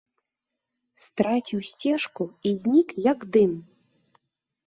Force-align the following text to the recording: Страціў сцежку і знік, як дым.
Страціў 1.03 1.59
сцежку 1.69 2.23
і 2.51 2.53
знік, 2.61 2.89
як 3.11 3.19
дым. 3.35 3.51